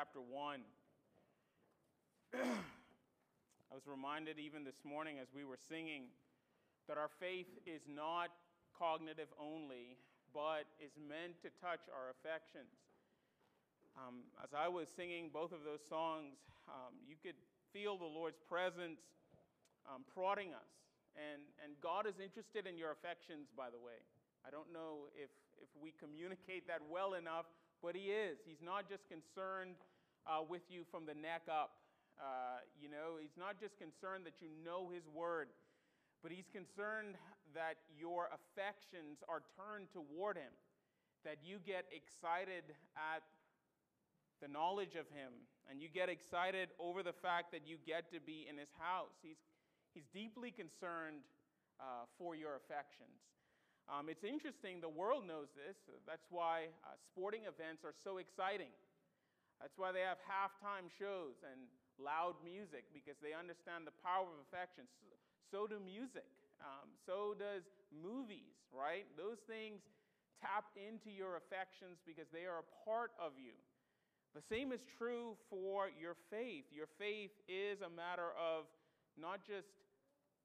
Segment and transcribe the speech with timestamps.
[0.00, 0.64] chapter 1.
[3.68, 6.08] I was reminded even this morning as we were singing
[6.88, 8.32] that our faith is not
[8.72, 10.00] cognitive only,
[10.32, 12.72] but is meant to touch our affections.
[13.92, 17.36] Um, as I was singing both of those songs, um, you could
[17.68, 19.04] feel the Lord's presence
[19.84, 20.72] um, prodding us.
[21.12, 24.00] And, and God is interested in your affections, by the way.
[24.48, 25.28] I don't know if,
[25.60, 27.52] if we communicate that well enough,
[27.84, 28.40] but He is.
[28.48, 29.76] He's not just concerned
[30.26, 31.80] uh, with you from the neck up.
[32.20, 35.48] Uh, you know, He's not just concerned that you know His Word,
[36.22, 37.16] but He's concerned
[37.54, 40.52] that your affections are turned toward Him,
[41.24, 43.24] that you get excited at
[44.40, 45.32] the knowledge of Him,
[45.68, 49.16] and you get excited over the fact that you get to be in His house.
[49.22, 49.40] He's,
[49.94, 51.24] he's deeply concerned
[51.80, 53.24] uh, for your affections.
[53.88, 55.76] Um, it's interesting, the world knows this.
[56.06, 58.70] That's why uh, sporting events are so exciting.
[59.60, 61.68] That's why they have halftime shows and
[62.00, 64.88] loud music, because they understand the power of affection.
[64.88, 65.12] So,
[65.52, 66.28] so do music.
[66.64, 69.04] Um, so does movies, right?
[69.20, 69.84] Those things
[70.40, 73.52] tap into your affections because they are a part of you.
[74.32, 76.64] The same is true for your faith.
[76.72, 78.64] Your faith is a matter of
[79.18, 79.68] not just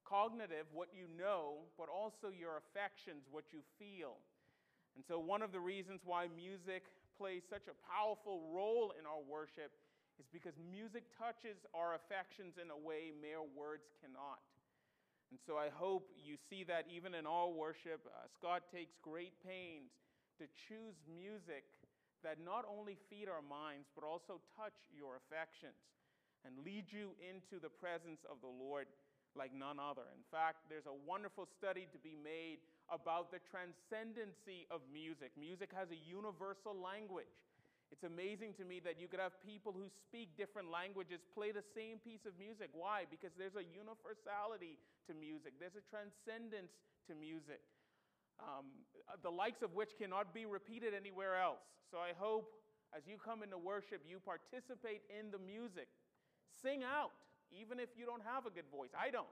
[0.04, 4.18] cognitive, what you know, but also your affections, what you feel.
[4.96, 6.84] And so, one of the reasons why music
[7.16, 9.72] plays such a powerful role in our worship
[10.20, 14.40] is because music touches our affections in a way mere words cannot.
[15.34, 19.34] And so, I hope you see that even in our worship, uh, Scott takes great
[19.42, 19.90] pains
[20.38, 21.66] to choose music
[22.22, 25.78] that not only feed our minds, but also touch your affections
[26.46, 28.86] and lead you into the presence of the Lord
[29.34, 30.06] like none other.
[30.14, 35.34] In fact, there's a wonderful study to be made about the transcendency of music.
[35.34, 37.30] Music has a universal language.
[37.90, 41.62] It's amazing to me that you could have people who speak different languages play the
[41.62, 42.70] same piece of music.
[42.74, 43.06] Why?
[43.06, 46.74] Because there's a universality to music, there's a transcendence
[47.06, 47.62] to music
[48.40, 48.84] um,
[49.22, 51.64] the likes of which cannot be repeated anywhere else.
[51.90, 52.52] So I hope
[52.96, 55.88] as you come into worship, you participate in the music.
[56.62, 57.12] Sing out,
[57.52, 58.90] even if you don't have a good voice.
[58.96, 59.28] I don't.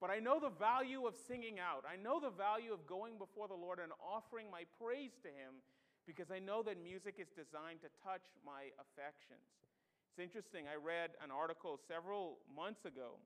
[0.00, 1.84] But I know the value of singing out.
[1.84, 5.60] I know the value of going before the Lord and offering my praise to Him
[6.08, 9.44] because I know that music is designed to touch my affections.
[10.08, 13.20] It's interesting, I read an article several months ago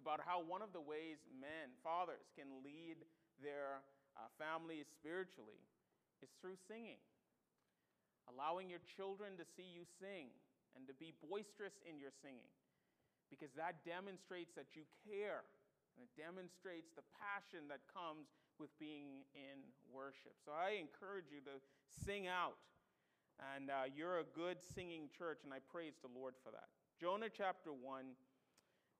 [0.00, 3.04] about how one of the ways men, fathers, can lead
[3.44, 3.84] their
[4.16, 5.60] uh, families spiritually
[6.24, 6.98] is through singing.
[8.26, 10.32] Allowing your children to see you sing
[10.72, 12.50] and to be boisterous in your singing,
[13.28, 15.44] because that demonstrates that you care
[16.00, 19.60] and it demonstrates the passion that comes with being in
[19.92, 20.32] worship.
[20.40, 21.60] So I encourage you to
[22.08, 22.56] sing out.
[23.52, 26.72] And uh, you're a good singing church, and I praise the Lord for that.
[26.96, 28.04] Jonah chapter 1.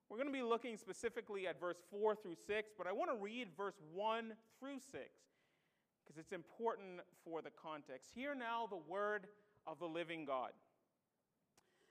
[0.09, 3.17] We're going to be looking specifically at verse 4 through 6, but I want to
[3.17, 5.01] read verse 1 through 6
[6.05, 8.09] because it's important for the context.
[8.13, 9.25] Hear now the word
[9.65, 10.51] of the living God.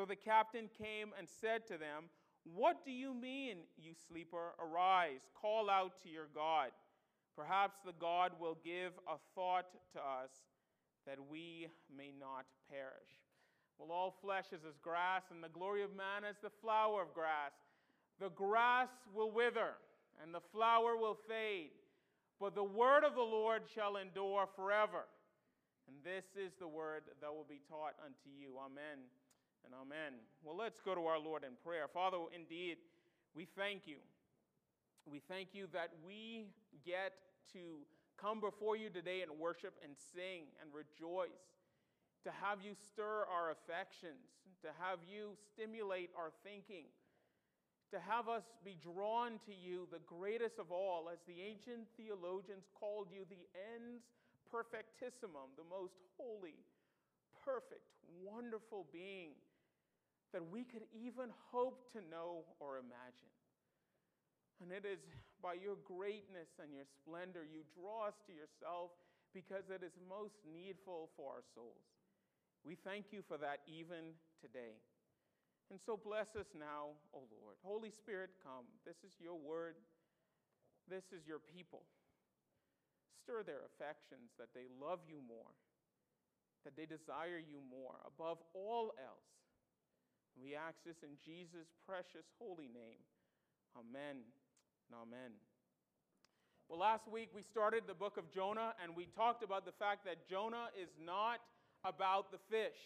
[0.00, 2.08] So the captain came and said to them,
[2.44, 4.54] What do you mean, you sleeper?
[4.58, 6.70] Arise, call out to your God.
[7.36, 10.30] Perhaps the God will give a thought to us
[11.06, 13.12] that we may not perish.
[13.78, 17.12] Well, all flesh is as grass, and the glory of man as the flower of
[17.12, 17.52] grass.
[18.20, 19.76] The grass will wither,
[20.22, 21.76] and the flower will fade,
[22.40, 25.04] but the word of the Lord shall endure forever.
[25.86, 28.56] And this is the word that will be taught unto you.
[28.64, 29.04] Amen
[29.64, 30.18] and amen.
[30.42, 31.86] Well, let's go to our Lord in prayer.
[31.92, 32.78] Father, indeed,
[33.34, 33.98] we thank you.
[35.06, 36.46] We thank you that we
[36.84, 37.14] get
[37.52, 37.86] to
[38.20, 41.56] come before you today and worship and sing and rejoice
[42.24, 46.84] to have you stir our affections, to have you stimulate our thinking,
[47.90, 52.68] to have us be drawn to you, the greatest of all, as the ancient theologians
[52.76, 54.04] called you, the ens
[54.52, 56.60] perfectissimum, the most holy,
[57.44, 57.88] perfect,
[58.22, 59.32] wonderful being
[60.32, 63.34] that we could even hope to know or imagine.
[64.60, 65.00] And it is
[65.40, 68.92] by your greatness and your splendor you draw us to yourself
[69.32, 71.88] because it is most needful for our souls.
[72.60, 74.76] We thank you for that even today.
[75.70, 77.56] And so bless us now, O Lord.
[77.62, 78.66] Holy Spirit, come.
[78.84, 79.78] This is your word.
[80.90, 81.86] This is your people.
[83.22, 85.54] Stir their affections that they love you more,
[86.66, 89.39] that they desire you more above all else.
[90.42, 93.04] We ask this in Jesus' precious holy name.
[93.76, 94.24] Amen
[94.88, 95.36] and amen.
[96.68, 100.04] Well, last week we started the book of Jonah and we talked about the fact
[100.06, 101.40] that Jonah is not
[101.84, 102.78] about the fish.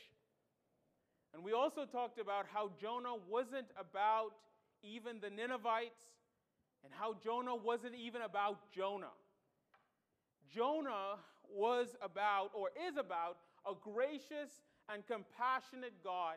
[1.33, 4.33] And we also talked about how Jonah wasn't about
[4.83, 6.11] even the Ninevites
[6.83, 9.15] and how Jonah wasn't even about Jonah.
[10.53, 11.19] Jonah
[11.49, 14.51] was about, or is about, a gracious
[14.93, 16.37] and compassionate God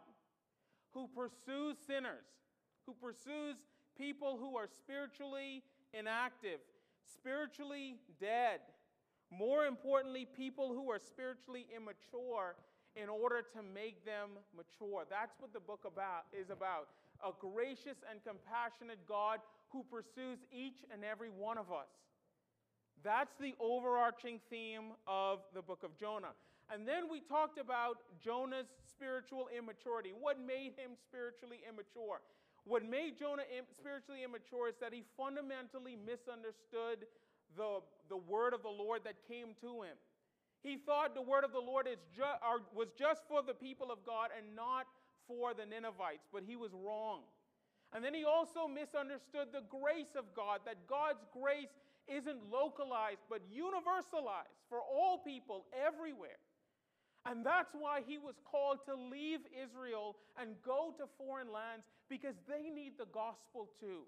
[0.94, 2.26] who pursues sinners,
[2.86, 3.56] who pursues
[3.98, 5.64] people who are spiritually
[5.94, 6.60] inactive,
[7.06, 8.60] spiritually dead.
[9.30, 12.56] More importantly, people who are spiritually immature
[12.96, 15.06] in order to make them mature.
[15.10, 16.88] That's what the book about is about.
[17.26, 21.90] A gracious and compassionate God who pursues each and every one of us.
[23.04, 26.34] That's the overarching theme of the book of Jonah.
[26.68, 30.12] And then we talked about Jonah's spiritual immaturity.
[30.12, 32.20] What made him spiritually immature?
[32.68, 37.08] What made Jonah spiritually immature is that he fundamentally misunderstood
[37.56, 37.80] the,
[38.12, 39.96] the word of the Lord that came to him.
[40.60, 42.44] He thought the word of the Lord is ju-
[42.76, 44.84] was just for the people of God and not
[45.28, 47.24] for the Ninevites, but he was wrong.
[47.96, 51.72] And then he also misunderstood the grace of God, that God's grace
[52.08, 56.40] isn't localized but universalized for all people everywhere.
[57.30, 62.36] And that's why he was called to leave Israel and go to foreign lands because
[62.48, 64.08] they need the gospel too.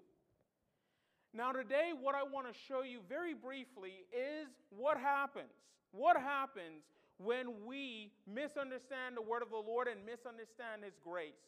[1.34, 5.52] Now, today, what I want to show you very briefly is what happens.
[5.92, 6.82] What happens
[7.18, 11.44] when we misunderstand the word of the Lord and misunderstand his grace?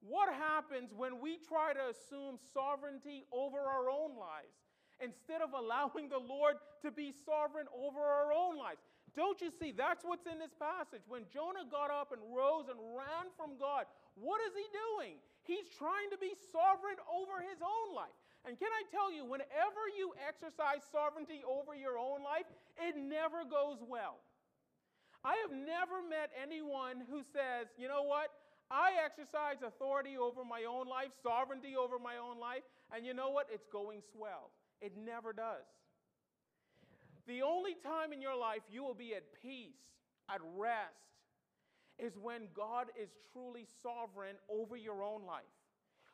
[0.00, 4.54] What happens when we try to assume sovereignty over our own lives
[5.02, 8.80] instead of allowing the Lord to be sovereign over our own lives?
[9.16, 9.72] Don't you see?
[9.72, 11.00] That's what's in this passage.
[11.08, 15.16] When Jonah got up and rose and ran from God, what is he doing?
[15.48, 18.12] He's trying to be sovereign over his own life.
[18.44, 22.46] And can I tell you, whenever you exercise sovereignty over your own life,
[22.76, 24.20] it never goes well.
[25.24, 28.30] I have never met anyone who says, you know what?
[28.70, 32.62] I exercise authority over my own life, sovereignty over my own life,
[32.94, 33.48] and you know what?
[33.50, 34.52] It's going swell.
[34.80, 35.66] It never does.
[37.26, 39.82] The only time in your life you will be at peace,
[40.30, 40.94] at rest,
[41.98, 45.44] is when God is truly sovereign over your own life,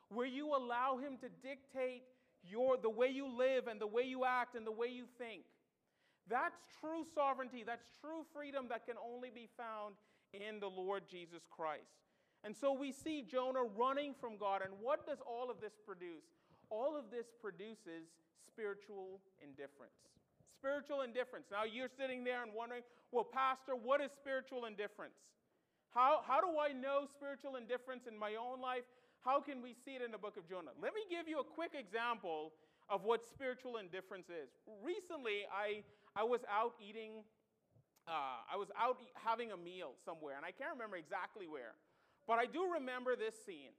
[0.09, 2.05] where you allow Him to dictate
[2.43, 5.43] your, the way you live and the way you act and the way you think.
[6.29, 9.97] That's true sovereignty, that's true freedom that can only be found
[10.32, 11.99] in the Lord Jesus Christ.
[12.44, 14.62] And so we see Jonah running from God.
[14.64, 16.25] And what does all of this produce?
[16.71, 18.11] All of this produces
[18.49, 20.02] spiritual indifference
[20.62, 21.50] spiritual indifference.
[21.50, 25.19] Now you're sitting there and wondering, well, Pastor, what is spiritual indifference?
[25.90, 28.87] How, how do I know spiritual indifference in my own life?
[29.26, 30.71] How can we see it in the book of Jonah?
[30.78, 32.54] Let me give you a quick example
[32.87, 34.54] of what spiritual indifference is.
[34.87, 35.83] Recently, I,
[36.14, 37.26] I was out eating,
[38.07, 41.75] uh, I was out having a meal somewhere, and I can't remember exactly where,
[42.26, 43.75] but I do remember this scene.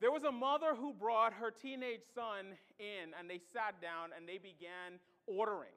[0.00, 4.28] There was a mother who brought her teenage son in, and they sat down and
[4.28, 5.76] they began ordering.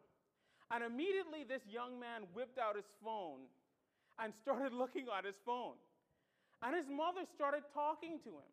[0.72, 3.52] And immediately, this young man whipped out his phone
[4.20, 5.76] and started looking at his phone.
[6.64, 8.52] And his mother started talking to him.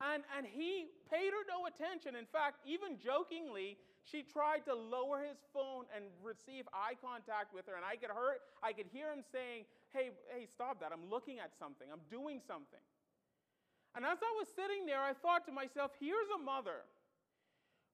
[0.00, 2.14] And, and he paid her no attention.
[2.14, 7.66] In fact, even jokingly, she tried to lower his phone and receive eye contact with
[7.66, 7.74] her.
[7.74, 10.94] And I could, hear, I could hear him saying, hey, hey, stop that.
[10.94, 11.90] I'm looking at something.
[11.90, 12.80] I'm doing something.
[13.98, 16.86] And as I was sitting there, I thought to myself, here's a mother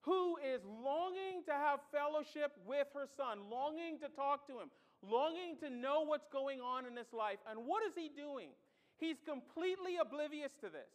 [0.05, 4.69] who is longing to have fellowship with her son, longing to talk to him,
[5.01, 7.41] longing to know what's going on in his life.
[7.49, 8.53] And what is he doing?
[9.01, 10.93] He's completely oblivious to this.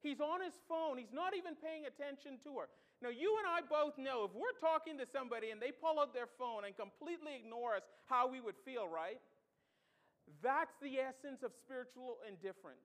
[0.00, 0.96] He's on his phone.
[0.96, 2.68] He's not even paying attention to her.
[3.04, 6.16] Now, you and I both know if we're talking to somebody and they pull out
[6.16, 9.20] their phone and completely ignore us, how we would feel, right?
[10.42, 12.82] That's the essence of spiritual indifference.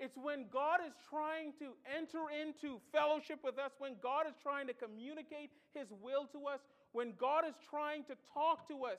[0.00, 4.66] It's when God is trying to enter into fellowship with us, when God is trying
[4.68, 6.60] to communicate His will to us,
[6.92, 8.98] when God is trying to talk to us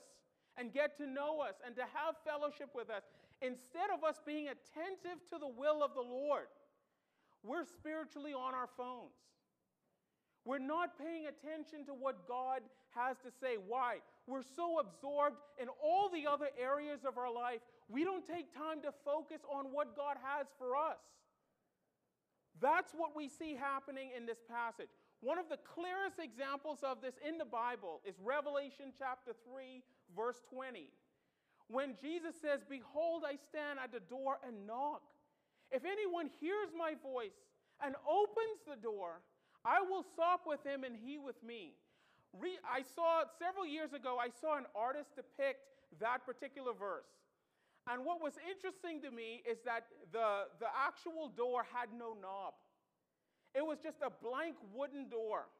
[0.56, 3.02] and get to know us and to have fellowship with us,
[3.42, 6.46] instead of us being attentive to the will of the Lord,
[7.42, 9.18] we're spiritually on our phones.
[10.44, 12.62] We're not paying attention to what God
[12.94, 13.58] has to say.
[13.58, 13.98] Why?
[14.26, 18.82] We're so absorbed in all the other areas of our life, we don't take time
[18.82, 21.00] to focus on what God has for us.
[22.60, 24.90] That's what we see happening in this passage.
[25.20, 29.82] One of the clearest examples of this in the Bible is Revelation chapter 3,
[30.14, 30.90] verse 20.
[31.68, 35.02] When Jesus says, Behold, I stand at the door and knock.
[35.70, 37.38] If anyone hears my voice
[37.80, 39.22] and opens the door,
[39.64, 41.74] I will sup with him and he with me.
[42.34, 45.64] Re- I saw several years ago, I saw an artist depict
[46.00, 47.08] that particular verse.
[47.90, 52.54] And what was interesting to me is that the, the actual door had no knob.
[53.54, 55.50] It was just a blank wooden door.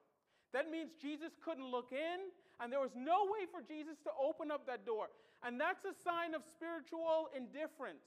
[0.55, 4.53] That means Jesus couldn't look in, and there was no way for Jesus to open
[4.53, 5.11] up that door.
[5.43, 8.07] And that's a sign of spiritual indifference.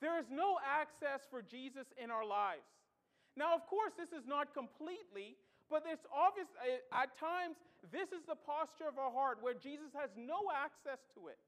[0.00, 2.66] There is no access for Jesus in our lives.
[3.36, 5.36] Now, of course, this is not completely,
[5.70, 9.94] but it's obvious uh, at times this is the posture of our heart where Jesus
[9.94, 11.38] has no access to it.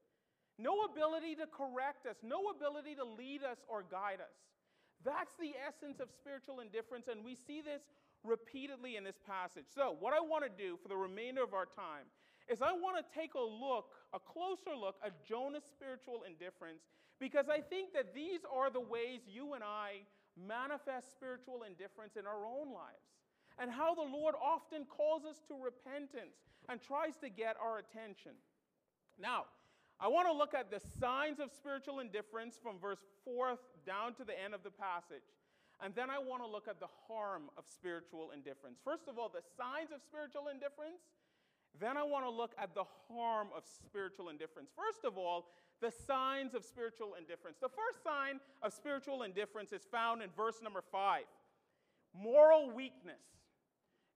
[0.57, 4.37] No ability to correct us, no ability to lead us or guide us.
[5.03, 7.81] That's the essence of spiritual indifference, and we see this
[8.23, 9.65] repeatedly in this passage.
[9.73, 12.07] So, what I want to do for the remainder of our time
[12.47, 16.83] is I want to take a look, a closer look at Jonah's spiritual indifference,
[17.19, 20.03] because I think that these are the ways you and I
[20.39, 23.11] manifest spiritual indifference in our own lives,
[23.59, 28.33] and how the Lord often calls us to repentance and tries to get our attention.
[29.19, 29.45] Now,
[29.99, 34.23] I want to look at the signs of spiritual indifference from verse 4 down to
[34.23, 35.23] the end of the passage.
[35.81, 38.79] And then I want to look at the harm of spiritual indifference.
[38.83, 41.01] First of all, the signs of spiritual indifference.
[41.79, 44.69] Then I want to look at the harm of spiritual indifference.
[44.75, 45.47] First of all,
[45.81, 47.57] the signs of spiritual indifference.
[47.59, 51.23] The first sign of spiritual indifference is found in verse number 5
[52.13, 53.21] moral weakness.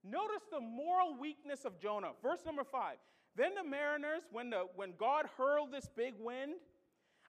[0.04, 2.12] Notice the moral weakness of Jonah.
[2.22, 2.96] Verse number 5.
[3.38, 6.54] Then the mariners, when, the, when God hurled this big wind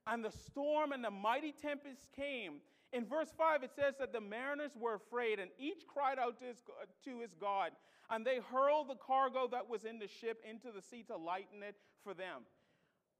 [0.08, 2.54] and the storm and the mighty tempest came,
[2.92, 6.46] in verse 5 it says that the mariners were afraid and each cried out to
[6.46, 6.56] his,
[7.04, 7.70] to his God.
[8.10, 11.62] And they hurled the cargo that was in the ship into the sea to lighten
[11.62, 12.42] it for them.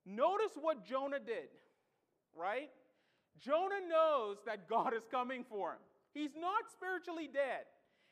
[0.04, 1.49] Notice what Jonah did,
[2.37, 2.70] right?
[3.38, 5.78] Jonah knows that God is coming for him.
[6.12, 7.66] He's not spiritually dead.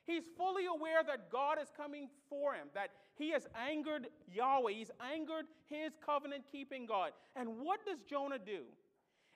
[0.08, 4.72] He's fully aware that God is coming for him, that he has angered Yahweh.
[4.72, 7.10] He's angered his covenant keeping God.
[7.36, 8.62] And what does Jonah do?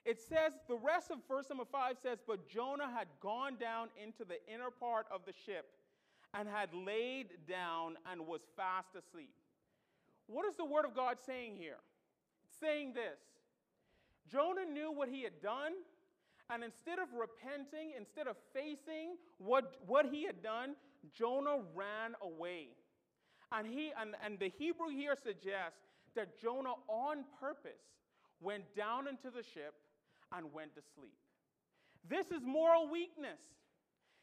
[0.03, 4.25] It says, the rest of verse number 5 says, But Jonah had gone down into
[4.25, 5.69] the inner part of the ship
[6.33, 9.35] and had laid down and was fast asleep.
[10.25, 11.77] What is the word of God saying here?
[12.47, 13.19] It's saying this
[14.27, 15.73] Jonah knew what he had done,
[16.49, 20.75] and instead of repenting, instead of facing what, what he had done,
[21.13, 22.69] Jonah ran away.
[23.51, 25.79] And, he, and, and the Hebrew here suggests
[26.15, 27.83] that Jonah, on purpose,
[28.41, 29.73] went down into the ship
[30.35, 31.17] and went to sleep.
[32.07, 33.39] This is moral weakness.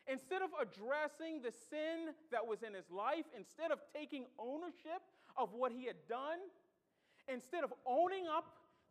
[0.06, 5.00] Instead of addressing the sin that was in his life, instead of taking ownership
[5.36, 6.38] of what he had done,
[7.32, 8.46] instead of owning up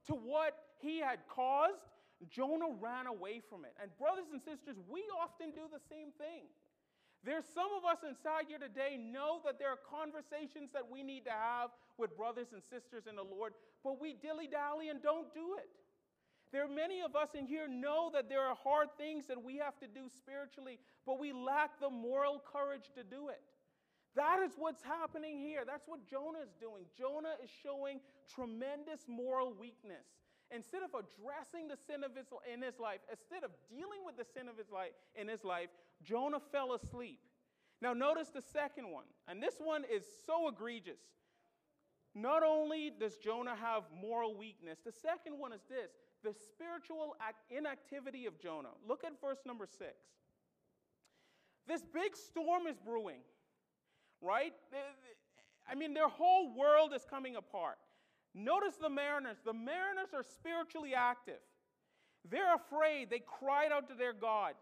[0.07, 1.83] to what he had caused,
[2.27, 3.71] Jonah ran away from it.
[3.81, 6.51] And, brothers and sisters, we often do the same thing.
[7.23, 11.25] There's some of us inside here today know that there are conversations that we need
[11.25, 15.33] to have with brothers and sisters in the Lord, but we dilly dally and don't
[15.33, 15.67] do it.
[16.51, 19.57] There are many of us in here know that there are hard things that we
[19.57, 23.43] have to do spiritually, but we lack the moral courage to do it.
[24.15, 25.63] That is what's happening here.
[25.67, 26.85] That's what Jonah is doing.
[26.97, 27.99] Jonah is showing
[28.33, 30.07] tremendous moral weakness.
[30.51, 34.25] Instead of addressing the sin of his, in his life, instead of dealing with the
[34.25, 35.70] sin of his life in his life,
[36.03, 37.20] Jonah fell asleep.
[37.82, 41.00] Now, notice the second one, and this one is so egregious.
[42.15, 45.91] Not only does Jonah have moral weakness, the second one is this
[46.24, 47.15] the spiritual
[47.50, 48.75] inactivity of Jonah.
[48.86, 49.96] Look at verse number six.
[51.68, 53.22] This big storm is brewing,
[54.22, 54.53] right?
[55.70, 57.77] I mean, their whole world is coming apart.
[58.33, 59.38] Notice the mariners.
[59.43, 61.39] The mariners are spiritually active.
[62.29, 63.09] They're afraid.
[63.09, 64.53] They cried out to their God.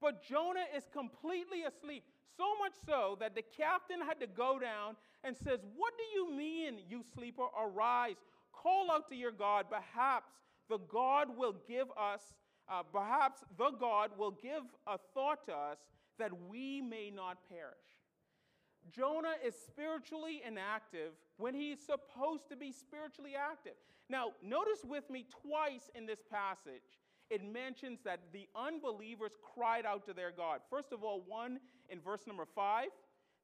[0.00, 2.04] But Jonah is completely asleep,
[2.36, 6.30] so much so that the captain had to go down and says, "What do you
[6.30, 7.46] mean, you sleeper?
[7.56, 8.16] Arise,
[8.52, 9.70] call out to your God.
[9.70, 10.32] Perhaps
[10.68, 12.34] the God will give us,
[12.68, 15.78] uh, perhaps the God will give a thought to us
[16.18, 17.93] that we may not perish.
[18.92, 23.74] Jonah is spiritually inactive when he's supposed to be spiritually active.
[24.08, 27.00] Now, notice with me twice in this passage,
[27.30, 30.60] it mentions that the unbelievers cried out to their God.
[30.68, 32.88] First of all, one in verse number five,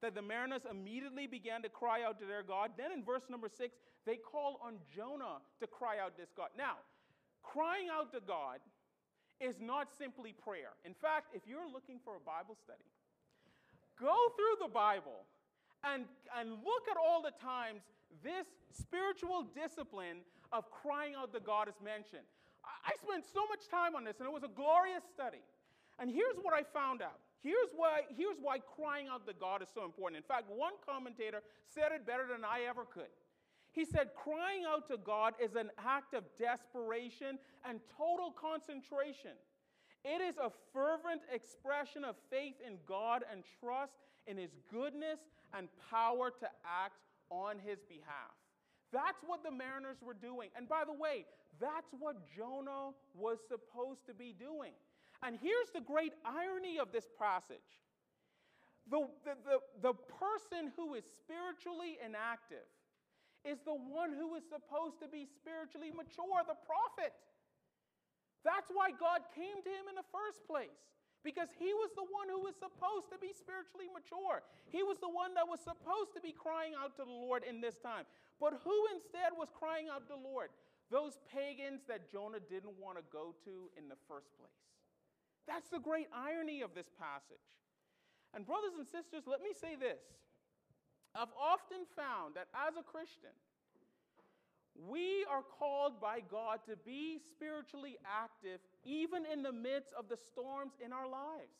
[0.02, 2.70] that the mariners immediately began to cry out to their God.
[2.76, 6.48] Then in verse number six, they call on Jonah to cry out this God.
[6.56, 6.76] Now,
[7.42, 8.60] crying out to God
[9.40, 10.76] is not simply prayer.
[10.84, 12.84] In fact, if you're looking for a Bible study,
[14.00, 15.28] go through the Bible
[15.84, 16.04] and,
[16.38, 17.84] and look at all the times
[18.24, 22.26] this spiritual discipline of crying out to God is mentioned.
[22.64, 25.44] I spent so much time on this, and it was a glorious study.
[25.98, 27.20] And here's what I found out.
[27.42, 30.16] Here's why, here's why crying out to God is so important.
[30.16, 33.08] In fact, one commentator said it better than I ever could.
[33.72, 39.38] He said, crying out to God is an act of desperation and total concentration.
[40.04, 43.92] It is a fervent expression of faith in God and trust
[44.26, 45.20] in His goodness
[45.52, 48.34] and power to act on His behalf.
[48.92, 50.50] That's what the mariners were doing.
[50.56, 51.26] And by the way,
[51.60, 54.72] that's what Jonah was supposed to be doing.
[55.22, 57.78] And here's the great irony of this passage
[58.88, 59.58] the, the, the,
[59.92, 62.66] the person who is spiritually inactive
[63.44, 67.14] is the one who is supposed to be spiritually mature, the prophet.
[68.44, 70.80] That's why God came to him in the first place
[71.20, 74.40] because he was the one who was supposed to be spiritually mature.
[74.72, 77.60] He was the one that was supposed to be crying out to the Lord in
[77.60, 78.08] this time.
[78.40, 80.48] But who instead was crying out to the Lord?
[80.88, 84.64] Those pagans that Jonah didn't want to go to in the first place.
[85.44, 87.44] That's the great irony of this passage.
[88.32, 90.00] And, brothers and sisters, let me say this.
[91.14, 93.34] I've often found that as a Christian,
[94.88, 100.16] we are called by God to be spiritually active even in the midst of the
[100.16, 101.52] storms in our lives.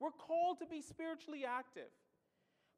[0.00, 1.92] We're called to be spiritually active.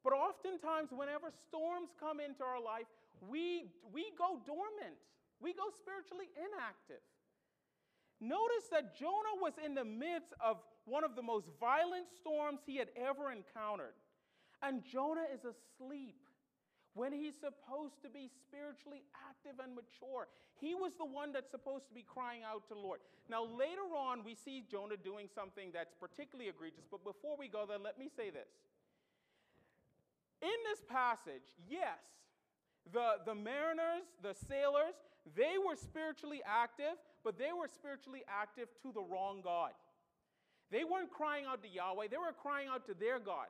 [0.03, 2.87] But oftentimes, whenever storms come into our life,
[3.27, 4.95] we, we go dormant,
[5.41, 7.03] we go spiritually inactive.
[8.21, 12.77] Notice that Jonah was in the midst of one of the most violent storms he
[12.77, 13.95] had ever encountered.
[14.61, 16.19] And Jonah is asleep
[16.93, 20.27] when he's supposed to be spiritually active and mature.
[20.59, 22.99] He was the one that's supposed to be crying out to the Lord.
[23.29, 26.83] Now, later on, we see Jonah doing something that's particularly egregious.
[26.89, 28.49] But before we go there, let me say this.
[30.41, 31.99] In this passage, yes,
[32.91, 34.95] the, the mariners, the sailors,
[35.35, 39.71] they were spiritually active, but they were spiritually active to the wrong God.
[40.71, 43.47] They weren't crying out to Yahweh, they were crying out to their God.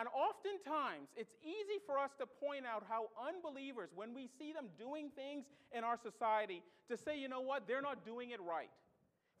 [0.00, 4.72] And oftentimes, it's easy for us to point out how unbelievers, when we see them
[4.80, 5.44] doing things
[5.76, 8.72] in our society, to say, you know what, they're not doing it right.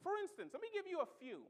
[0.04, 1.48] For instance, let me give you a few.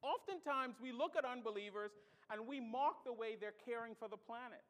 [0.00, 1.92] Oftentimes, we look at unbelievers
[2.32, 4.64] and we mock the way they're caring for the planet.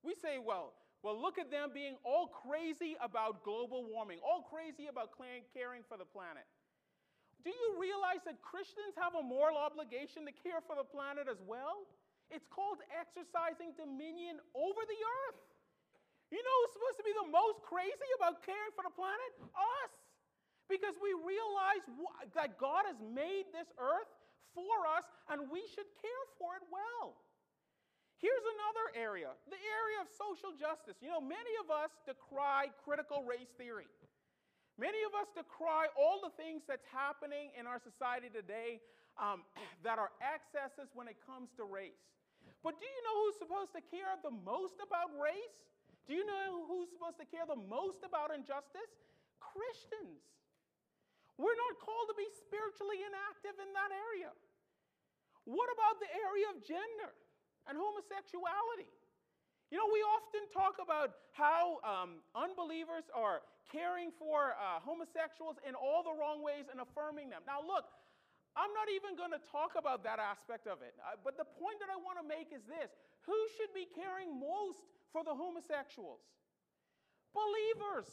[0.00, 0.72] We say, well,
[1.04, 5.12] well, look at them being all crazy about global warming, all crazy about
[5.52, 6.48] caring for the planet.
[7.44, 11.44] Do you realize that Christians have a moral obligation to care for the planet as
[11.44, 11.84] well?
[12.30, 15.40] It's called exercising dominion over the earth.
[16.34, 19.30] You know who's supposed to be the most crazy about caring for the planet?
[19.54, 19.94] Us.
[20.66, 21.86] Because we realize
[22.34, 24.10] that God has made this earth
[24.50, 27.14] for us and we should care for it well.
[28.18, 30.98] Here's another area the area of social justice.
[30.98, 33.86] You know, many of us decry critical race theory.
[34.74, 38.80] Many of us decry all the things that's happening in our society today
[39.16, 39.42] um,
[39.86, 42.00] that are excesses when it comes to race.
[42.62, 45.58] But do you know who's supposed to care the most about race?
[46.06, 48.90] Do you know who's supposed to care the most about injustice?
[49.42, 50.22] Christians.
[51.36, 54.32] We're not called to be spiritually inactive in that area.
[55.44, 57.12] What about the area of gender
[57.68, 58.88] and homosexuality?
[59.70, 65.74] You know, we often talk about how um, unbelievers are caring for uh, homosexuals in
[65.74, 67.42] all the wrong ways and affirming them.
[67.46, 67.90] Now, look,
[68.56, 70.96] I'm not even going to talk about that aspect of it.
[70.96, 72.96] Uh, but the point that I want to make is this
[73.28, 76.24] who should be caring most for the homosexuals?
[77.36, 78.08] Believers.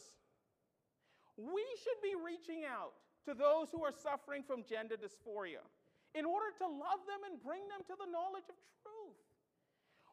[1.40, 2.92] We should be reaching out
[3.24, 5.64] to those who are suffering from gender dysphoria
[6.12, 9.18] in order to love them and bring them to the knowledge of truth.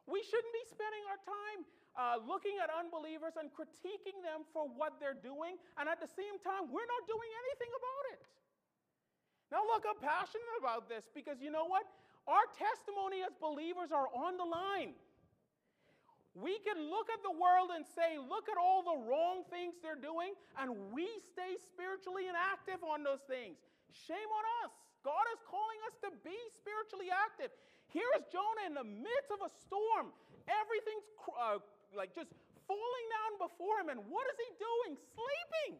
[0.08, 1.60] We shouldn't be spending our time
[1.94, 6.40] uh, looking at unbelievers and critiquing them for what they're doing, and at the same
[6.42, 8.20] time, we're not doing anything about it.
[9.52, 11.84] Now, look, I'm passionate about this because you know what?
[12.24, 14.96] Our testimony as believers are on the line.
[16.32, 20.00] We can look at the world and say, look at all the wrong things they're
[20.00, 23.60] doing, and we stay spiritually inactive on those things.
[23.92, 24.72] Shame on us.
[25.04, 27.52] God is calling us to be spiritually active.
[27.92, 30.16] Here is Jonah in the midst of a storm.
[30.48, 31.04] Everything's
[31.36, 31.60] uh,
[31.92, 32.32] like just
[32.64, 33.92] falling down before him.
[33.92, 34.96] And what is he doing?
[35.12, 35.72] Sleeping.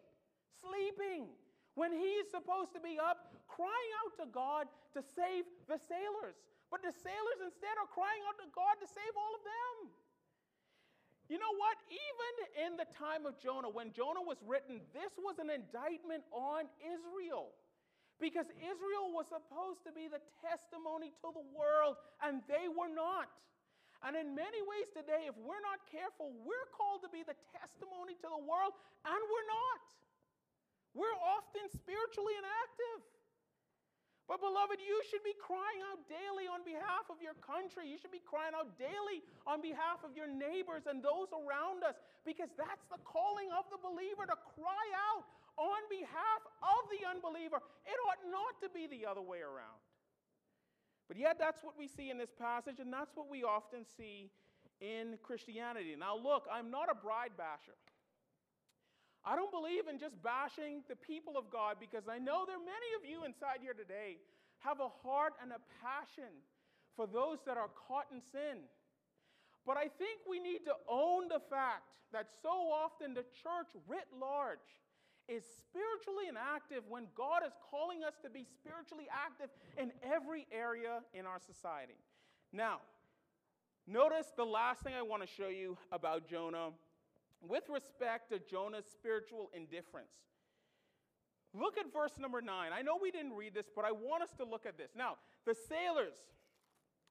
[0.60, 1.32] Sleeping.
[1.74, 6.36] When he's supposed to be up, crying out to God to save the sailors.
[6.68, 9.76] But the sailors instead are crying out to God to save all of them.
[11.32, 11.80] You know what?
[11.88, 12.32] Even
[12.68, 17.56] in the time of Jonah, when Jonah was written, this was an indictment on Israel.
[18.20, 23.32] Because Israel was supposed to be the testimony to the world, and they were not.
[24.04, 28.18] And in many ways today, if we're not careful, we're called to be the testimony
[28.20, 29.84] to the world, and we're not.
[30.92, 33.00] We're often spiritually inactive.
[34.30, 37.90] But, beloved, you should be crying out daily on behalf of your country.
[37.90, 41.98] You should be crying out daily on behalf of your neighbors and those around us
[42.22, 45.26] because that's the calling of the believer to cry out
[45.58, 47.60] on behalf of the unbeliever.
[47.84, 49.82] It ought not to be the other way around.
[51.08, 54.30] But yet, that's what we see in this passage, and that's what we often see
[54.80, 55.94] in Christianity.
[55.98, 57.76] Now, look, I'm not a bride basher.
[59.24, 62.66] I don't believe in just bashing the people of God because I know there are
[62.66, 64.18] many of you inside here today
[64.58, 66.42] have a heart and a passion
[66.96, 68.66] for those that are caught in sin.
[69.66, 74.10] But I think we need to own the fact that so often the church writ
[74.18, 74.58] large
[75.28, 81.00] is spiritually inactive when God is calling us to be spiritually active in every area
[81.14, 81.96] in our society.
[82.52, 82.80] Now,
[83.86, 86.70] notice the last thing I want to show you about Jonah
[87.46, 90.14] with respect to Jonah's spiritual indifference.
[91.52, 92.70] Look at verse number nine.
[92.72, 94.92] I know we didn't read this, but I want us to look at this.
[94.96, 96.16] Now, the sailors,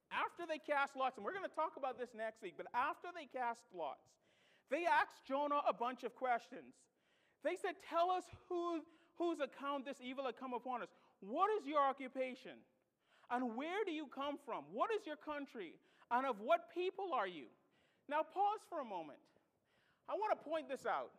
[0.09, 3.13] after they cast lots, and we're going to talk about this next week, but after
[3.13, 4.07] they cast lots,
[4.71, 6.73] they asked Jonah a bunch of questions.
[7.43, 8.81] They said, Tell us who,
[9.17, 10.89] whose account this evil had come upon us.
[11.19, 12.57] What is your occupation?
[13.29, 14.65] And where do you come from?
[14.73, 15.73] What is your country?
[16.09, 17.45] And of what people are you?
[18.09, 19.19] Now, pause for a moment.
[20.11, 21.15] I want to point this out.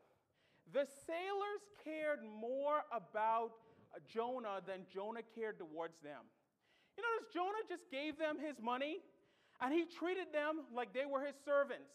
[0.77, 3.57] The sailors cared more about
[3.89, 6.21] uh, Jonah than Jonah cared towards them.
[6.97, 9.01] You notice Jonah just gave them his money
[9.65, 11.89] and he treated them like they were his servants.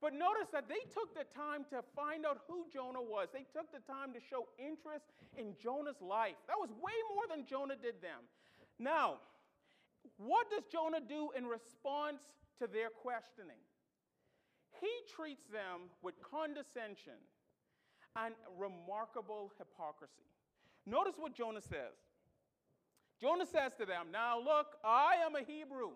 [0.00, 3.28] But notice that they took the time to find out who Jonah was.
[3.34, 6.38] They took the time to show interest in Jonah's life.
[6.46, 8.22] That was way more than Jonah did them.
[8.78, 9.18] Now,
[10.16, 12.22] what does Jonah do in response
[12.60, 13.60] to their questioning?
[14.80, 17.20] He treats them with condescension
[18.16, 20.26] and remarkable hypocrisy.
[20.86, 21.94] Notice what Jonah says.
[23.20, 25.92] Jonah says to them, Now look, I am a Hebrew,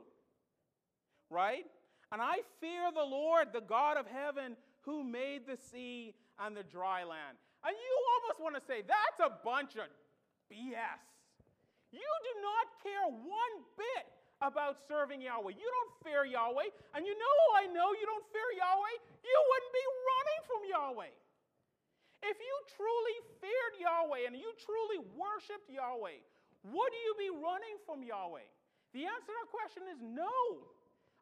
[1.31, 1.65] right?
[2.13, 6.63] And I fear the Lord, the God of heaven, who made the sea and the
[6.63, 7.41] dry land.
[7.65, 9.89] And you almost want to say, That's a bunch of
[10.53, 11.03] BS.
[11.91, 15.57] You do not care one bit about serving Yahweh.
[15.57, 16.69] You don't fear Yahweh.
[16.93, 18.95] And you know I know you don't fear Yahweh.
[19.25, 21.13] You wouldn't be running from Yahweh.
[22.25, 26.21] If you truly feared Yahweh and you truly worshiped Yahweh,
[26.65, 28.49] would you be running from Yahweh?
[28.97, 30.65] The answer to that question is no.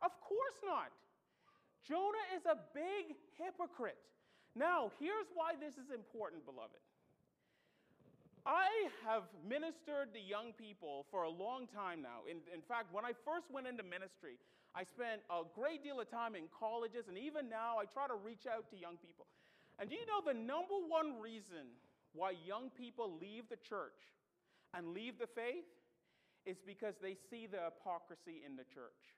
[0.02, 0.94] Of course not.
[1.82, 3.98] Jonah is a big hypocrite.
[4.54, 6.78] Now, here's why this is important, beloved.
[8.44, 12.26] I have ministered to young people for a long time now.
[12.26, 14.34] In, in fact, when I first went into ministry,
[14.74, 18.18] I spent a great deal of time in colleges, and even now I try to
[18.18, 19.26] reach out to young people.
[19.78, 21.70] And do you know the number one reason
[22.14, 24.10] why young people leave the church
[24.74, 25.68] and leave the faith
[26.44, 29.14] is because they see the hypocrisy in the church.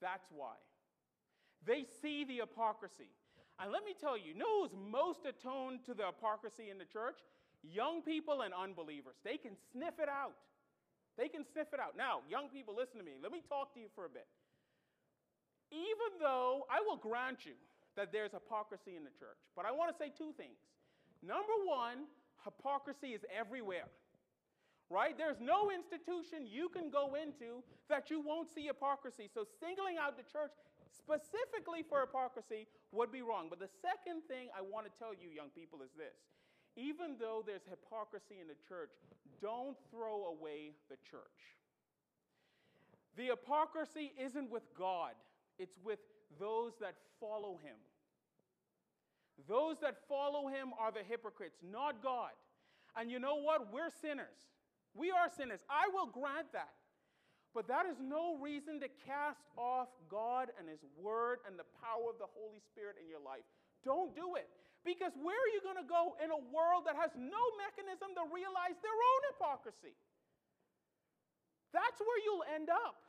[0.00, 0.60] That's why.
[1.64, 3.08] They see the hypocrisy.
[3.58, 6.84] And let me tell you, you know who's most attuned to the hypocrisy in the
[6.84, 7.16] church?
[7.72, 10.36] Young people and unbelievers, they can sniff it out.
[11.16, 11.96] They can sniff it out.
[11.96, 13.16] Now, young people, listen to me.
[13.22, 14.28] Let me talk to you for a bit.
[15.72, 17.56] Even though I will grant you
[17.96, 20.60] that there's hypocrisy in the church, but I want to say two things.
[21.24, 22.06] Number one,
[22.44, 23.88] hypocrisy is everywhere,
[24.90, 25.16] right?
[25.16, 29.26] There's no institution you can go into that you won't see hypocrisy.
[29.32, 30.52] So, singling out the church
[30.92, 33.48] specifically for hypocrisy would be wrong.
[33.50, 36.14] But the second thing I want to tell you, young people, is this
[36.76, 38.90] even though there's hypocrisy in the church,
[39.40, 41.56] don't throw away the church.
[43.16, 45.12] The hypocrisy isn't with God,
[45.58, 45.98] it's with
[46.38, 47.76] those that follow him.
[49.48, 52.32] Those that follow him are the hypocrites, not God.
[52.96, 53.72] And you know what?
[53.72, 54.36] We're sinners.
[54.94, 55.60] We are sinners.
[55.68, 56.72] I will grant that.
[57.54, 62.12] But that is no reason to cast off God and His Word and the power
[62.12, 63.44] of the Holy Spirit in your life.
[63.84, 64.48] Don't do it.
[64.86, 68.22] Because where are you going to go in a world that has no mechanism to
[68.30, 69.98] realize their own hypocrisy?
[71.74, 73.02] That's where you'll end up.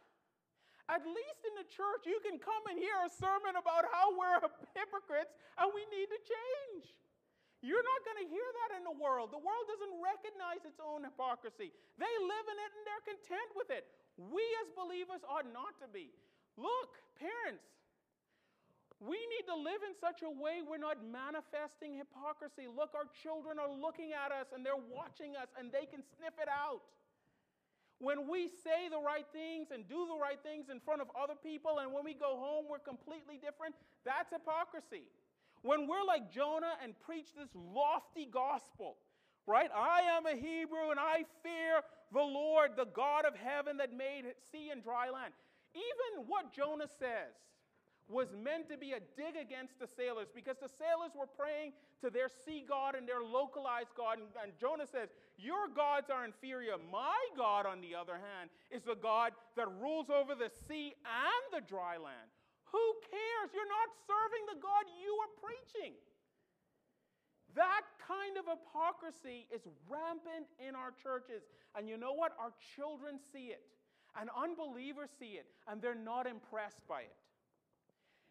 [0.90, 4.42] At least in the church, you can come and hear a sermon about how we're
[4.80, 6.98] hypocrites and we need to change.
[7.62, 9.30] You're not going to hear that in the world.
[9.30, 11.70] The world doesn't recognize its own hypocrisy,
[12.02, 13.86] they live in it and they're content with it.
[14.18, 16.10] We as believers ought not to be.
[16.58, 17.70] Look, parents,
[18.98, 22.66] we need to live in such a way we're not manifesting hypocrisy.
[22.66, 26.34] Look, our children are looking at us and they're watching us and they can sniff
[26.42, 26.82] it out.
[28.02, 31.34] When we say the right things and do the right things in front of other
[31.38, 33.74] people, and when we go home, we're completely different,
[34.06, 35.10] that's hypocrisy.
[35.62, 38.98] When we're like Jonah and preach this lofty gospel,
[39.46, 39.70] right?
[39.74, 41.82] I am a Hebrew and I fear
[42.14, 45.34] the Lord, the God of heaven that made sea and dry land.
[45.74, 47.34] Even what Jonah says
[48.10, 52.10] was meant to be a dig against the sailors because the sailors were praying to
[52.10, 54.20] their sea god and their localized god.
[54.20, 56.80] And, and, Jonah says, Your gods are inferior.
[56.80, 61.44] My God, on the other hand, is the God that rules over the sea and
[61.52, 62.32] the dry land.
[62.72, 63.52] Who cares?
[63.52, 65.94] You're not serving the God you are preaching.
[67.56, 71.44] That kind of hypocrisy is rampant in our churches.
[71.76, 72.32] And you know what?
[72.40, 73.64] Our children see it,
[74.20, 77.16] and unbelievers see it, and they're not impressed by it.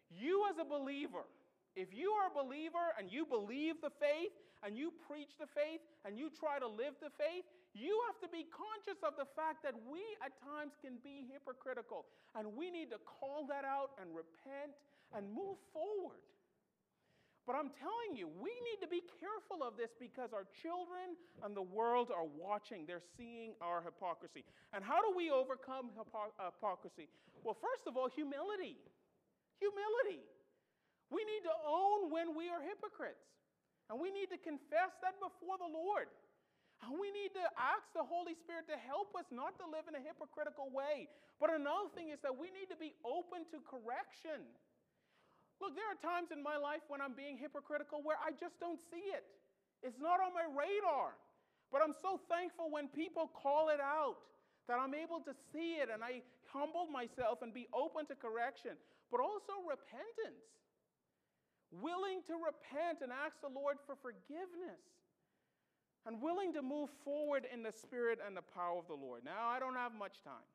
[0.09, 1.27] You, as a believer,
[1.75, 4.33] if you are a believer and you believe the faith
[4.65, 7.45] and you preach the faith and you try to live the faith,
[7.77, 12.09] you have to be conscious of the fact that we at times can be hypocritical.
[12.33, 14.73] And we need to call that out and repent
[15.13, 16.25] and move forward.
[17.45, 21.15] But I'm telling you, we need to be careful of this because our children
[21.45, 22.83] and the world are watching.
[22.83, 24.43] They're seeing our hypocrisy.
[24.75, 27.07] And how do we overcome hypocrisy?
[27.45, 28.75] Well, first of all, humility.
[29.59, 30.23] Humility.
[31.09, 33.23] We need to own when we are hypocrites.
[33.87, 36.11] And we need to confess that before the Lord.
[36.83, 39.97] And we need to ask the Holy Spirit to help us not to live in
[39.97, 41.09] a hypocritical way.
[41.41, 44.45] But another thing is that we need to be open to correction.
[45.57, 48.77] Look, there are times in my life when I'm being hypocritical where I just don't
[48.93, 49.25] see it.
[49.81, 51.17] It's not on my radar.
[51.73, 54.21] But I'm so thankful when people call it out
[54.69, 58.79] that I'm able to see it and I humble myself and be open to correction,
[59.11, 60.43] but also repentance.
[61.71, 64.79] Willing to repent and ask the Lord for forgiveness
[66.07, 69.25] and willing to move forward in the spirit and the power of the Lord.
[69.25, 70.47] Now, I don't have much time,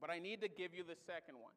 [0.00, 1.56] but I need to give you the second one.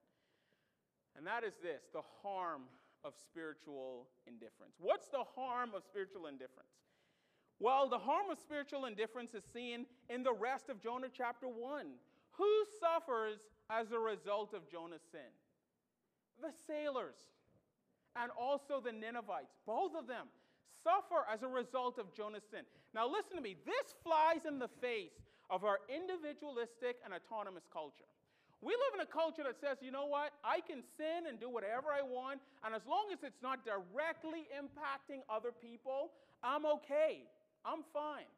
[1.17, 2.63] And that is this the harm
[3.03, 4.79] of spiritual indifference.
[4.79, 6.71] What's the harm of spiritual indifference?
[7.59, 11.85] Well, the harm of spiritual indifference is seen in the rest of Jonah chapter 1.
[12.37, 13.39] Who suffers
[13.69, 15.31] as a result of Jonah's sin?
[16.41, 17.17] The sailors
[18.15, 20.27] and also the Ninevites, both of them
[20.83, 22.65] suffer as a result of Jonah's sin.
[22.93, 23.55] Now, listen to me.
[23.65, 25.15] This flies in the face
[25.49, 28.09] of our individualistic and autonomous culture.
[28.61, 30.33] We live in a culture that says, you know what?
[30.45, 34.45] I can sin and do whatever I want, and as long as it's not directly
[34.53, 36.11] impacting other people,
[36.43, 37.25] I'm okay.
[37.65, 38.29] I'm fine.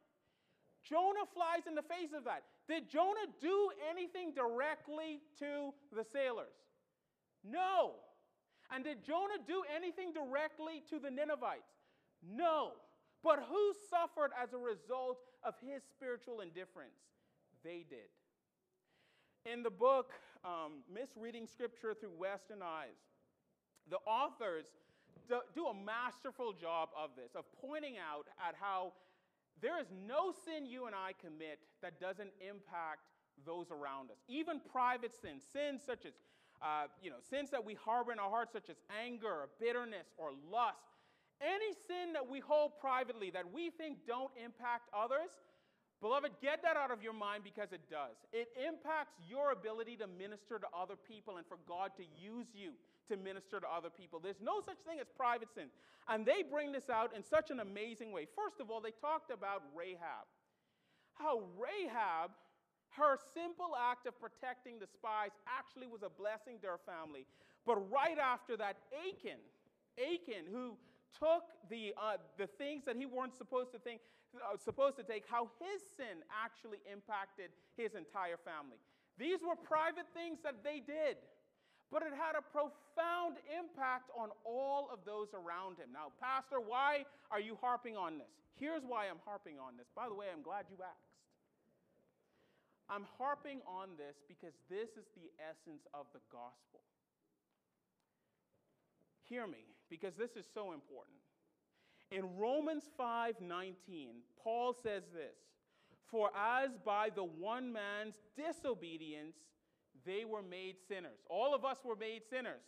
[0.88, 2.44] Jonah flies in the face of that.
[2.68, 6.54] Did Jonah do anything directly to the sailors?
[7.42, 7.96] No.
[8.70, 11.72] And did Jonah do anything directly to the Ninevites?
[12.22, 12.72] No.
[13.22, 17.00] But who suffered as a result of his spiritual indifference?
[17.62, 18.12] They did.
[19.50, 20.12] In the book,
[20.44, 22.96] um, Misreading Scripture Through Western Eyes,
[23.88, 24.66] the authors
[25.54, 28.92] do a masterful job of this, of pointing out at how
[29.64, 33.08] there is no sin you and I commit that doesn't impact
[33.48, 34.20] those around us.
[34.28, 36.12] Even private sins, sins such as,
[36.60, 40.12] uh, you know, sins that we harbor in our hearts, such as anger or bitterness
[40.20, 40.84] or lust,
[41.40, 45.32] any sin that we hold privately that we think don't impact others,
[46.04, 48.20] beloved, get that out of your mind because it does.
[48.36, 52.76] It impacts your ability to minister to other people and for God to use you
[53.08, 54.20] to minister to other people.
[54.20, 55.68] There's no such thing as private sin.
[56.08, 58.26] And they bring this out in such an amazing way.
[58.36, 60.28] First of all, they talked about Rahab.
[61.14, 62.30] How Rahab,
[62.90, 67.26] her simple act of protecting the spies, actually was a blessing to her family.
[67.64, 69.40] But right after that, Achan,
[69.96, 70.76] Achan, who
[71.18, 74.00] took the, uh, the things that he weren't supposed to think,
[74.34, 78.76] uh, supposed to take, how his sin actually impacted his entire family.
[79.16, 81.16] These were private things that they did,
[81.90, 85.92] but it had a profound impact on all of those around him.
[85.92, 88.32] Now, Pastor, why are you harping on this?
[88.56, 89.86] Here's why I'm harping on this.
[89.94, 91.14] By the way, I'm glad you asked.
[92.88, 96.80] I'm harping on this because this is the essence of the gospel.
[99.22, 101.16] Hear me, because this is so important.
[102.10, 105.36] In Romans 5:19, Paul says this,
[106.04, 109.36] "For as by the one man's disobedience
[110.04, 111.18] they were made sinners.
[111.28, 112.62] All of us were made sinners.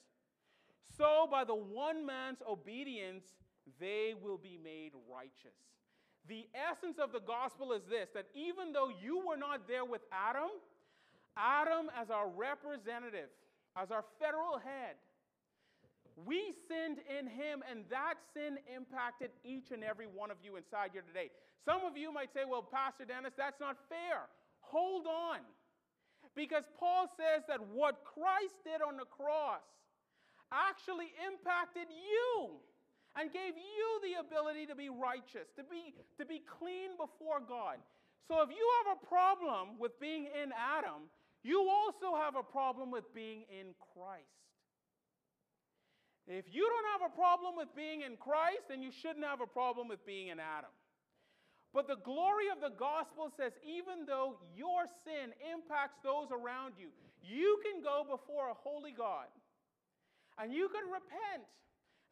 [0.96, 3.24] So by the one man's obedience
[3.80, 5.56] they will be made righteous."
[6.28, 10.02] The essence of the gospel is this that even though you were not there with
[10.10, 10.50] Adam,
[11.36, 13.28] Adam as our representative,
[13.76, 14.96] as our federal head,
[16.24, 20.90] we sinned in him, and that sin impacted each and every one of you inside
[20.92, 21.30] here today.
[21.64, 24.24] Some of you might say, Well, Pastor Dennis, that's not fair.
[24.60, 25.40] Hold on.
[26.36, 29.64] Because Paul says that what Christ did on the cross
[30.52, 32.60] actually impacted you
[33.16, 37.80] and gave you the ability to be righteous, to be, to be clean before God.
[38.28, 41.08] So if you have a problem with being in Adam,
[41.42, 44.28] you also have a problem with being in Christ.
[46.26, 49.46] If you don't have a problem with being in Christ, then you shouldn't have a
[49.46, 50.74] problem with being in Adam.
[51.76, 56.88] But the glory of the gospel says even though your sin impacts those around you,
[57.20, 59.28] you can go before a holy God
[60.40, 61.44] and you can repent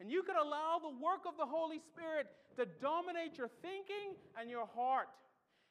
[0.05, 2.29] and you can allow the work of the Holy Spirit
[2.61, 5.09] to dominate your thinking and your heart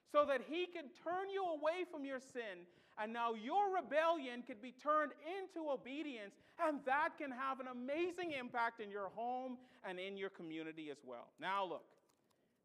[0.09, 2.65] so that He can turn you away from your sin
[2.97, 8.33] and now your rebellion could be turned into obedience, and that can have an amazing
[8.37, 11.29] impact in your home and in your community as well.
[11.41, 11.85] Now, look,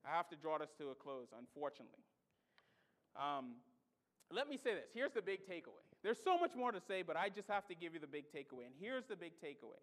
[0.07, 2.05] I have to draw this to a close, unfortunately.
[3.17, 3.57] Um,
[4.31, 4.91] let me say this.
[4.95, 5.85] Here's the big takeaway.
[6.03, 8.25] There's so much more to say, but I just have to give you the big
[8.35, 8.67] takeaway.
[8.67, 9.83] And here's the big takeaway.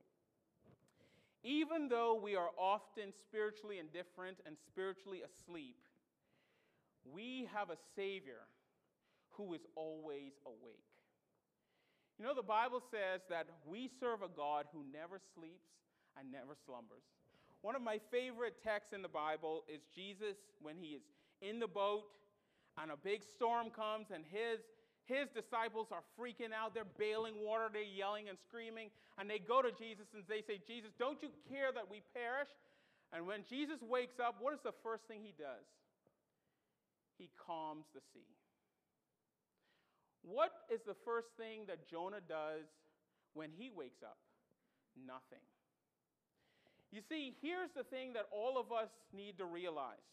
[1.43, 5.77] Even though we are often spiritually indifferent and spiritually asleep,
[7.05, 8.41] we have a Savior
[9.31, 10.89] who is always awake.
[12.17, 15.67] You know, the Bible says that we serve a God who never sleeps
[16.17, 17.03] and never slumbers.
[17.65, 21.01] One of my favorite texts in the Bible is Jesus when he is
[21.41, 22.05] in the boat
[22.77, 24.61] and a big storm comes and his
[25.09, 26.77] his disciples are freaking out.
[26.77, 28.93] They're bailing water, they're yelling and screaming.
[29.17, 32.53] And they go to Jesus and they say, Jesus, don't you care that we perish?
[33.09, 35.65] And when Jesus wakes up, what is the first thing he does?
[37.17, 38.29] He calms the sea.
[40.21, 42.69] What is the first thing that Jonah does
[43.33, 44.17] when he wakes up?
[44.93, 45.41] Nothing.
[46.91, 50.05] You see, here's the thing that all of us need to realize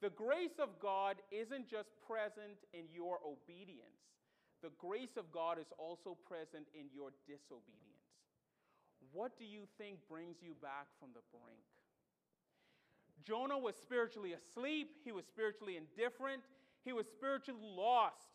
[0.00, 4.02] the grace of God isn't just present in your obedience,
[4.62, 8.06] the grace of God is also present in your disobedience.
[9.12, 11.62] What do you think brings you back from the brink?
[13.24, 16.42] Jonah was spiritually asleep, he was spiritually indifferent,
[16.84, 18.32] he was spiritually lost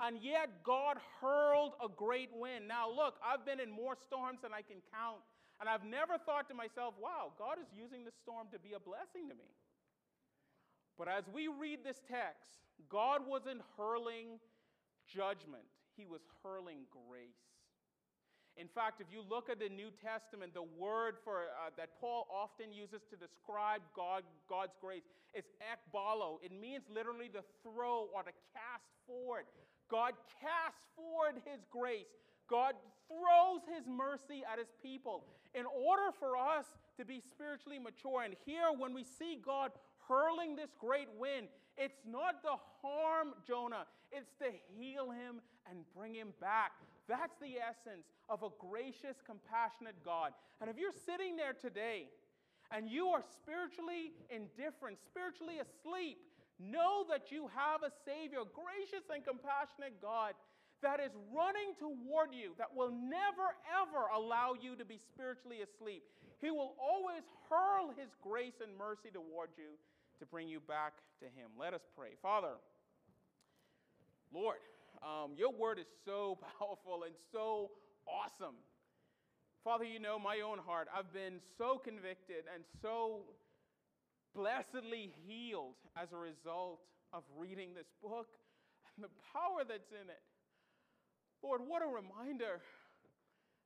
[0.00, 2.68] and yet God hurled a great wind.
[2.68, 5.18] Now, look, I've been in more storms than I can count,
[5.60, 8.80] and I've never thought to myself, wow, God is using this storm to be a
[8.80, 9.50] blessing to me.
[10.96, 14.38] But as we read this text, God wasn't hurling
[15.06, 15.66] judgment,
[15.96, 17.42] He was hurling grace.
[18.58, 22.26] In fact, if you look at the New Testament, the word for, uh, that Paul
[22.26, 26.42] often uses to describe God, God's grace is ekbalo.
[26.42, 29.46] It means literally to throw or to cast forward.
[29.86, 32.10] God casts forward his grace.
[32.48, 32.74] God
[33.08, 36.66] throws his mercy at his people in order for us
[36.98, 38.22] to be spiritually mature.
[38.22, 39.72] And here, when we see God
[40.08, 46.14] hurling this great wind, it's not to harm Jonah, it's to heal him and bring
[46.14, 46.72] him back.
[47.08, 50.32] That's the essence of a gracious, compassionate God.
[50.60, 52.08] And if you're sitting there today
[52.70, 56.18] and you are spiritually indifferent, spiritually asleep,
[56.58, 60.34] Know that you have a Savior, gracious and compassionate God,
[60.82, 66.04] that is running toward you, that will never, ever allow you to be spiritually asleep.
[66.40, 69.74] He will always hurl His grace and mercy toward you
[70.20, 71.50] to bring you back to Him.
[71.58, 72.14] Let us pray.
[72.22, 72.54] Father,
[74.32, 74.58] Lord,
[75.02, 77.70] um, your word is so powerful and so
[78.06, 78.54] awesome.
[79.64, 80.88] Father, you know my own heart.
[80.94, 83.26] I've been so convicted and so
[84.34, 86.80] blessedly healed as a result
[87.12, 88.28] of reading this book
[88.96, 90.22] and the power that's in it.
[91.42, 92.60] Lord, what a reminder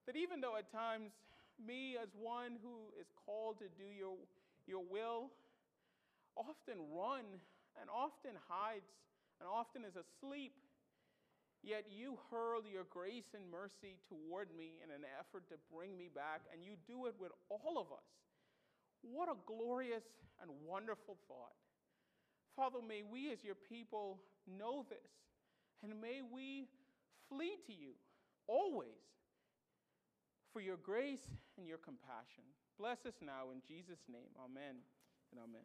[0.07, 1.13] that even though at times
[1.57, 4.17] me, as one who is called to do your,
[4.67, 5.31] your will,
[6.37, 7.25] often run
[7.81, 8.89] and often hides
[9.41, 10.53] and often is asleep,
[11.63, 16.09] yet you hurl your grace and mercy toward me in an effort to bring me
[16.13, 18.07] back, and you do it with all of us.
[19.03, 20.05] What a glorious
[20.41, 21.57] and wonderful thought.
[22.55, 25.11] Father, may we as your people know this
[25.83, 26.69] And may we
[27.33, 27.93] flee to you
[28.47, 29.01] always
[30.53, 31.27] for your grace
[31.57, 32.45] and your compassion.
[32.79, 34.29] Bless us now in Jesus' name.
[34.37, 34.77] Amen
[35.33, 35.65] and amen.